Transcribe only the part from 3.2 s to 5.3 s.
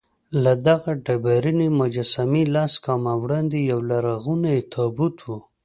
وړاندې یولرغونی تابوت و.